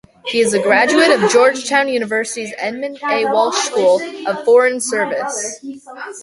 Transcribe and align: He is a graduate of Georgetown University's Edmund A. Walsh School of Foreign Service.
He 0.25 0.39
is 0.39 0.51
a 0.55 0.59
graduate 0.59 1.11
of 1.11 1.29
Georgetown 1.29 1.87
University's 1.87 2.51
Edmund 2.57 2.97
A. 3.07 3.25
Walsh 3.25 3.55
School 3.55 4.01
of 4.27 4.43
Foreign 4.45 4.79
Service. 4.81 5.61